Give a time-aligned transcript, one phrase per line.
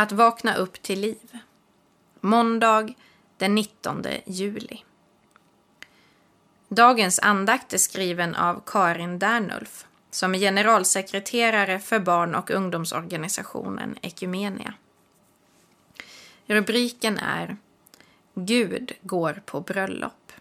[0.00, 1.38] Att vakna upp till liv.
[2.20, 2.94] Måndag
[3.36, 4.84] den 19 juli.
[6.68, 14.74] Dagens andakt är skriven av Karin Dernulf som är generalsekreterare för barn och ungdomsorganisationen Ekumenia.
[16.46, 17.56] Rubriken är
[18.34, 20.32] Gud går på bröllop.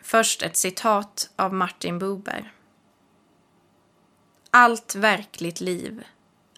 [0.00, 2.52] Först ett citat av Martin Buber.
[4.50, 6.04] Allt verkligt liv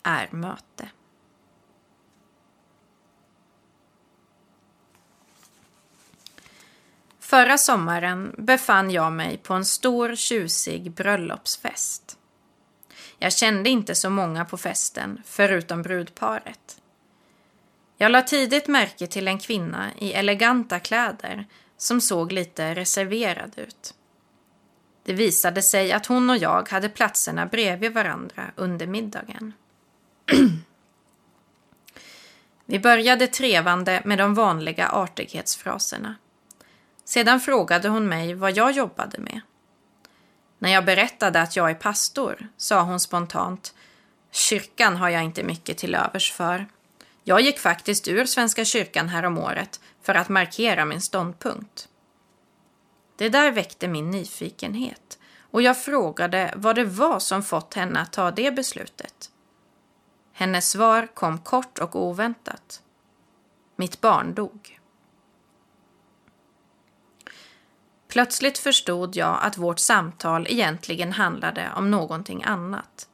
[0.03, 0.89] är möte.
[7.19, 12.19] Förra sommaren befann jag mig på en stor tjusig bröllopsfest.
[13.19, 16.81] Jag kände inte så många på festen, förutom brudparet.
[17.97, 21.47] Jag la tidigt märke till en kvinna i eleganta kläder
[21.77, 23.95] som såg lite reserverad ut.
[25.05, 29.53] Det visade sig att hon och jag hade platserna bredvid varandra under middagen.
[32.65, 36.15] Vi började trevande med de vanliga artighetsfraserna.
[37.05, 39.41] Sedan frågade hon mig vad jag jobbade med.
[40.59, 43.75] När jag berättade att jag är pastor sa hon spontant
[44.31, 46.67] Kyrkan har jag inte mycket till övers för.
[47.25, 51.89] Jag gick faktiskt ur Svenska kyrkan häromåret för att markera min ståndpunkt.
[53.17, 55.19] Det där väckte min nyfikenhet
[55.51, 59.31] och jag frågade vad det var som fått henne att ta det beslutet.
[60.41, 62.83] Hennes svar kom kort och oväntat.
[63.77, 64.81] Mitt barn dog.
[68.09, 73.09] Plötsligt förstod jag att vårt samtal egentligen handlade om någonting annat.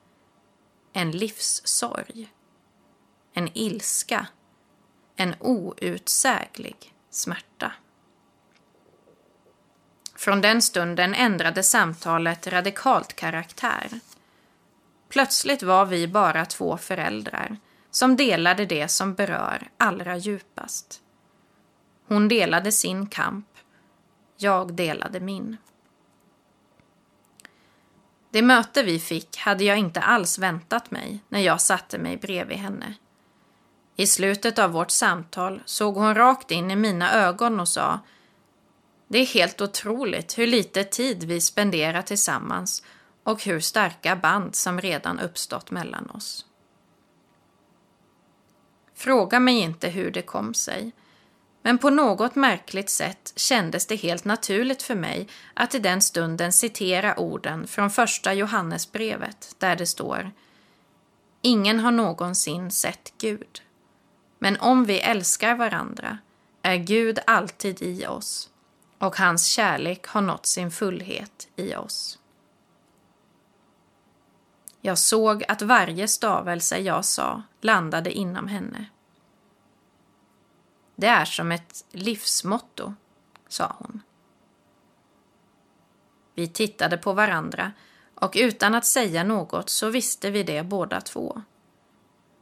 [0.93, 2.33] En livssorg.
[3.33, 4.27] En ilska.
[5.17, 7.73] En outsäglig smärta.
[10.15, 14.01] Från den stunden ändrade samtalet radikalt karaktär.
[15.09, 17.57] Plötsligt var vi bara två föräldrar
[17.91, 21.03] som delade det som berör allra djupast.
[22.09, 23.47] Hon delade sin kamp
[24.37, 25.57] jag delade min.
[28.31, 32.57] Det möte vi fick hade jag inte alls väntat mig när jag satte mig bredvid
[32.57, 32.95] henne.
[33.97, 38.01] I slutet av vårt samtal såg hon rakt in i mina ögon och sa
[39.09, 42.83] Det är helt otroligt hur lite tid vi spenderar tillsammans
[43.27, 46.47] och hur starka band som redan uppstått mellan oss.
[48.95, 50.93] Fråga mig inte hur det kom sig.
[51.63, 56.53] Men på något märkligt sätt kändes det helt naturligt för mig att i den stunden
[56.53, 60.31] citera orden från första Johannesbrevet där det står
[61.43, 63.63] Ingen har någonsin sett Gud.
[64.39, 66.19] Men om vi älskar varandra
[66.63, 68.51] är Gud alltid i oss
[68.99, 72.19] och hans kärlek har nått sin fullhet i oss.
[74.87, 78.87] Jag såg att varje stavelse jag sa landade inom henne.
[80.97, 82.95] Det är som ett livsmotto,
[83.49, 84.03] sa hon.
[86.35, 87.73] Vi tittade på varandra
[88.15, 91.43] och utan att säga något så visste vi det båda två.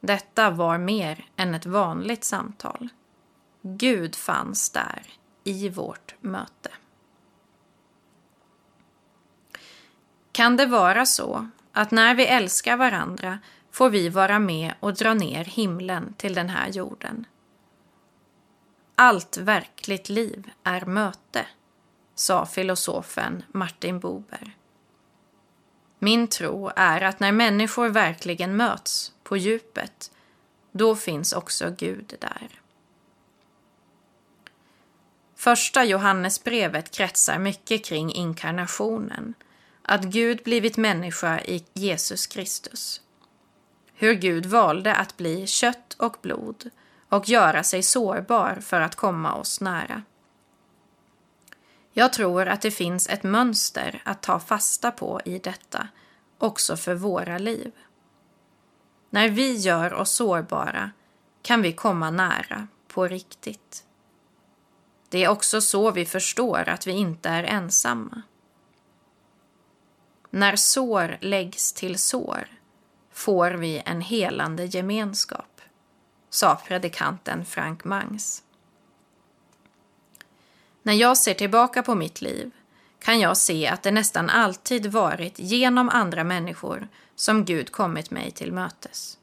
[0.00, 2.88] Detta var mer än ett vanligt samtal.
[3.62, 5.02] Gud fanns där
[5.44, 6.70] i vårt möte.
[10.32, 13.38] Kan det vara så att när vi älskar varandra
[13.70, 17.26] får vi vara med och dra ner himlen till den här jorden?
[18.94, 21.46] Allt verkligt liv är möte,
[22.14, 24.56] sa filosofen Martin Buber.
[25.98, 30.10] Min tro är att när människor verkligen möts på djupet,
[30.72, 32.60] då finns också Gud där.
[35.36, 39.34] Första Johannesbrevet kretsar mycket kring inkarnationen,
[39.84, 43.00] att Gud blivit människa i Jesus Kristus.
[43.94, 46.70] Hur Gud valde att bli kött och blod
[47.08, 50.02] och göra sig sårbar för att komma oss nära.
[51.92, 55.88] Jag tror att det finns ett mönster att ta fasta på i detta,
[56.38, 57.72] också för våra liv.
[59.10, 60.90] När vi gör oss sårbara
[61.42, 63.84] kan vi komma nära på riktigt.
[65.08, 68.22] Det är också så vi förstår att vi inte är ensamma.
[70.34, 72.48] När sår läggs till sår
[73.12, 75.60] får vi en helande gemenskap
[76.30, 78.42] sa predikanten Frank Mangs.
[80.82, 82.50] När jag ser tillbaka på mitt liv
[82.98, 88.30] kan jag se att det nästan alltid varit genom andra människor som Gud kommit mig
[88.30, 89.18] till mötes.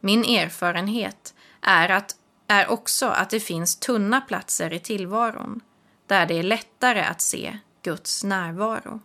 [0.00, 2.16] Min erfarenhet är, att,
[2.46, 5.60] är också att det finns tunna platser i tillvaron
[6.06, 9.00] där det är lättare att se Guds närvaro.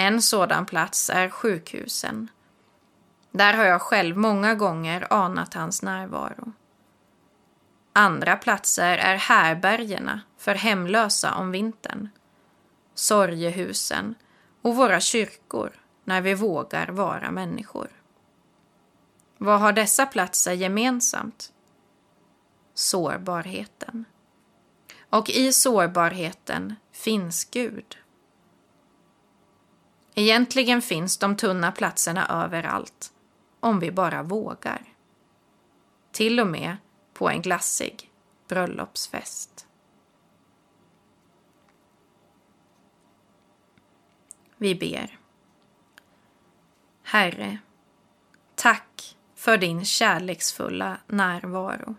[0.00, 2.30] En sådan plats är sjukhusen
[3.30, 6.52] Där har jag själv många gånger anat hans närvaro.
[7.92, 12.08] Andra platser är härbergena för hemlösa om vintern,
[12.94, 14.14] sorgehusen
[14.62, 15.72] och våra kyrkor
[16.04, 17.88] när vi vågar vara människor.
[19.38, 21.52] Vad har dessa platser gemensamt?
[22.74, 24.04] Sårbarheten.
[25.10, 27.99] Och i sårbarheten finns Gud.
[30.20, 33.12] Egentligen finns de tunna platserna överallt,
[33.60, 34.82] om vi bara vågar.
[36.12, 36.76] Till och med
[37.12, 38.10] på en glassig
[38.48, 39.66] bröllopsfest.
[44.56, 45.18] Vi ber.
[47.02, 47.58] Herre,
[48.54, 51.94] tack för din kärleksfulla närvaro.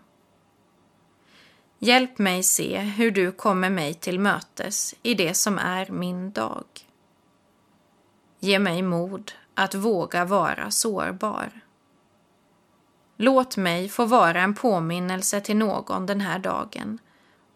[1.78, 6.91] Hjälp mig se hur du kommer mig till mötes i det som är min dag.
[8.44, 11.60] Ge mig mod att våga vara sårbar.
[13.16, 16.98] Låt mig få vara en påminnelse till någon den här dagen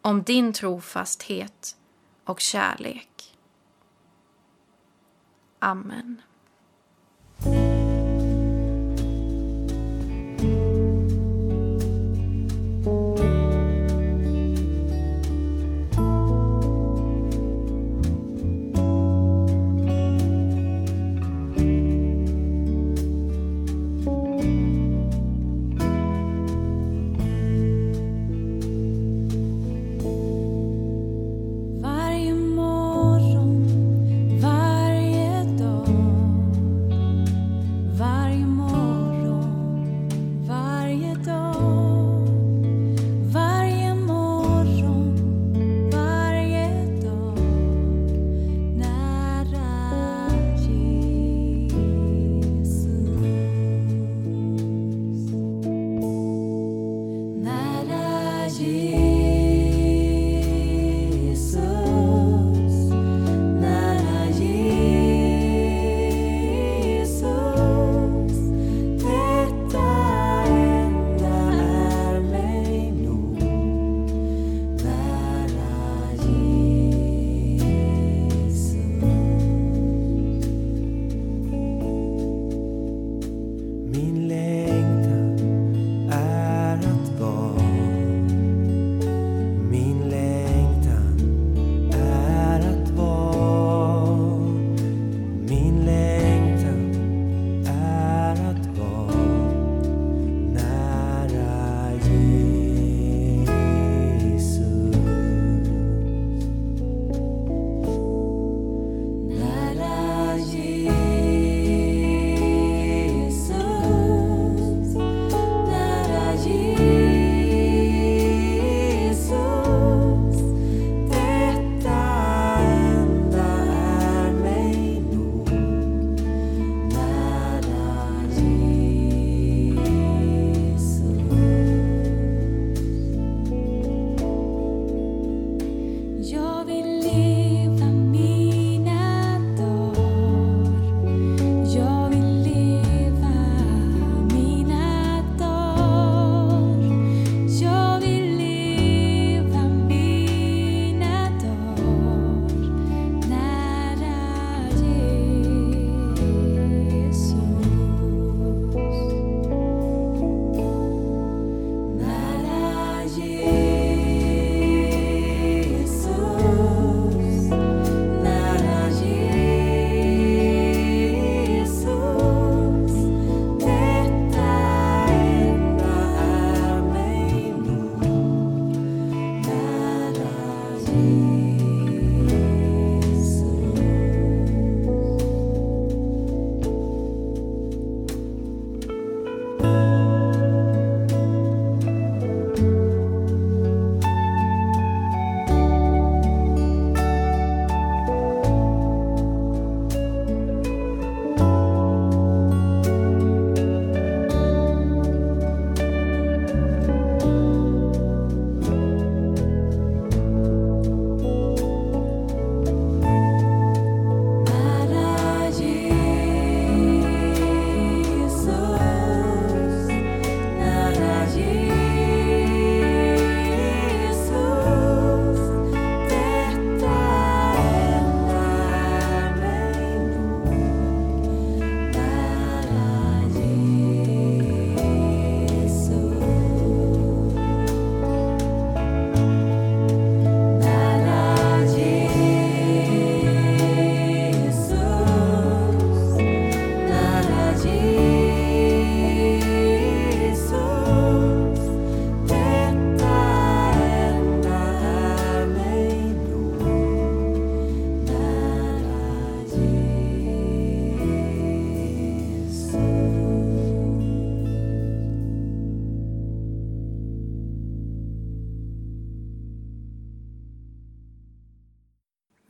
[0.03, 1.77] om din trofasthet
[2.25, 3.37] och kärlek.
[5.59, 6.23] Amen.